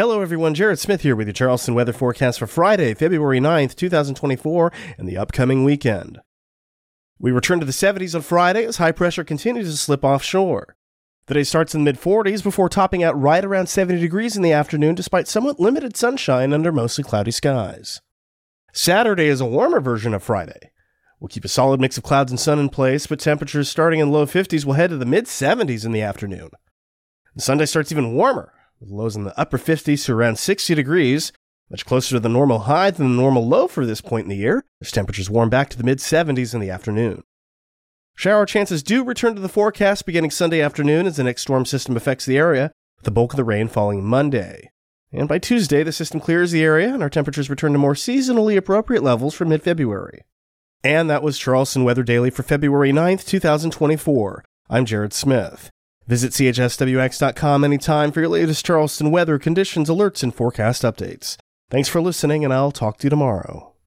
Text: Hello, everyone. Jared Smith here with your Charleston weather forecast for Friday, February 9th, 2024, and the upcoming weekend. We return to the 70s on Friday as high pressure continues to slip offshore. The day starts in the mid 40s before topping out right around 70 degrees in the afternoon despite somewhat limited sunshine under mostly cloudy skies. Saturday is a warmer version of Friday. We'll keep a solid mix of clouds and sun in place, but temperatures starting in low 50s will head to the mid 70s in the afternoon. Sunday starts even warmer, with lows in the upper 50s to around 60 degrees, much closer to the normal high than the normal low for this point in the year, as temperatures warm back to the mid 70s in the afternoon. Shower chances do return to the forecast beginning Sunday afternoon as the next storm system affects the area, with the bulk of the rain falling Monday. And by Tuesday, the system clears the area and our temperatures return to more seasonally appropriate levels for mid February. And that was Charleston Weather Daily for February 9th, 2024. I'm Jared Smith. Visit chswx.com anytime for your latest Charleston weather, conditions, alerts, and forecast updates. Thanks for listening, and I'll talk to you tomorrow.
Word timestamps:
Hello, 0.00 0.22
everyone. 0.22 0.54
Jared 0.54 0.78
Smith 0.78 1.02
here 1.02 1.14
with 1.14 1.26
your 1.26 1.34
Charleston 1.34 1.74
weather 1.74 1.92
forecast 1.92 2.38
for 2.38 2.46
Friday, 2.46 2.94
February 2.94 3.38
9th, 3.38 3.74
2024, 3.76 4.72
and 4.96 5.06
the 5.06 5.18
upcoming 5.18 5.62
weekend. 5.62 6.22
We 7.18 7.32
return 7.32 7.60
to 7.60 7.66
the 7.66 7.72
70s 7.72 8.14
on 8.14 8.22
Friday 8.22 8.64
as 8.64 8.78
high 8.78 8.92
pressure 8.92 9.24
continues 9.24 9.70
to 9.70 9.76
slip 9.76 10.02
offshore. 10.02 10.74
The 11.26 11.34
day 11.34 11.42
starts 11.42 11.74
in 11.74 11.84
the 11.84 11.92
mid 11.92 12.00
40s 12.00 12.42
before 12.42 12.70
topping 12.70 13.02
out 13.04 13.20
right 13.20 13.44
around 13.44 13.66
70 13.66 14.00
degrees 14.00 14.36
in 14.38 14.42
the 14.42 14.52
afternoon 14.52 14.94
despite 14.94 15.28
somewhat 15.28 15.60
limited 15.60 15.98
sunshine 15.98 16.54
under 16.54 16.72
mostly 16.72 17.04
cloudy 17.04 17.30
skies. 17.30 18.00
Saturday 18.72 19.26
is 19.26 19.42
a 19.42 19.44
warmer 19.44 19.82
version 19.82 20.14
of 20.14 20.22
Friday. 20.22 20.70
We'll 21.20 21.28
keep 21.28 21.44
a 21.44 21.48
solid 21.48 21.78
mix 21.78 21.98
of 21.98 22.04
clouds 22.04 22.32
and 22.32 22.40
sun 22.40 22.58
in 22.58 22.70
place, 22.70 23.06
but 23.06 23.20
temperatures 23.20 23.68
starting 23.68 24.00
in 24.00 24.10
low 24.10 24.24
50s 24.24 24.64
will 24.64 24.72
head 24.72 24.88
to 24.88 24.96
the 24.96 25.04
mid 25.04 25.26
70s 25.26 25.84
in 25.84 25.92
the 25.92 26.00
afternoon. 26.00 26.48
Sunday 27.36 27.66
starts 27.66 27.92
even 27.92 28.14
warmer, 28.14 28.54
with 28.80 28.90
lows 28.90 29.16
in 29.16 29.24
the 29.24 29.38
upper 29.38 29.58
50s 29.58 30.06
to 30.06 30.14
around 30.14 30.38
60 30.38 30.74
degrees, 30.74 31.32
much 31.70 31.84
closer 31.86 32.16
to 32.16 32.20
the 32.20 32.28
normal 32.28 32.60
high 32.60 32.90
than 32.90 33.14
the 33.14 33.22
normal 33.22 33.46
low 33.46 33.68
for 33.68 33.86
this 33.86 34.00
point 34.00 34.24
in 34.24 34.30
the 34.30 34.36
year, 34.36 34.64
as 34.80 34.90
temperatures 34.90 35.30
warm 35.30 35.50
back 35.50 35.68
to 35.70 35.78
the 35.78 35.84
mid 35.84 35.98
70s 35.98 36.54
in 36.54 36.60
the 36.60 36.70
afternoon. 36.70 37.22
Shower 38.16 38.44
chances 38.44 38.82
do 38.82 39.04
return 39.04 39.34
to 39.34 39.40
the 39.40 39.48
forecast 39.48 40.04
beginning 40.04 40.30
Sunday 40.30 40.60
afternoon 40.60 41.06
as 41.06 41.16
the 41.16 41.24
next 41.24 41.42
storm 41.42 41.64
system 41.64 41.96
affects 41.96 42.26
the 42.26 42.36
area, 42.36 42.72
with 42.96 43.04
the 43.04 43.10
bulk 43.10 43.32
of 43.32 43.36
the 43.36 43.44
rain 43.44 43.68
falling 43.68 44.04
Monday. 44.04 44.70
And 45.12 45.28
by 45.28 45.38
Tuesday, 45.38 45.82
the 45.82 45.92
system 45.92 46.20
clears 46.20 46.52
the 46.52 46.62
area 46.62 46.92
and 46.92 47.02
our 47.02 47.10
temperatures 47.10 47.50
return 47.50 47.72
to 47.72 47.78
more 47.78 47.94
seasonally 47.94 48.56
appropriate 48.56 49.02
levels 49.02 49.34
for 49.34 49.44
mid 49.44 49.62
February. 49.62 50.22
And 50.82 51.10
that 51.10 51.22
was 51.22 51.38
Charleston 51.38 51.84
Weather 51.84 52.02
Daily 52.02 52.30
for 52.30 52.42
February 52.42 52.92
9th, 52.92 53.26
2024. 53.26 54.44
I'm 54.68 54.84
Jared 54.84 55.12
Smith. 55.12 55.70
Visit 56.10 56.32
chswx.com 56.32 57.62
anytime 57.62 58.10
for 58.10 58.18
your 58.18 58.30
latest 58.30 58.66
Charleston 58.66 59.12
weather, 59.12 59.38
conditions, 59.38 59.88
alerts, 59.88 60.24
and 60.24 60.34
forecast 60.34 60.82
updates. 60.82 61.36
Thanks 61.70 61.88
for 61.88 62.00
listening, 62.00 62.42
and 62.42 62.52
I'll 62.52 62.72
talk 62.72 62.98
to 62.98 63.06
you 63.06 63.10
tomorrow. 63.10 63.69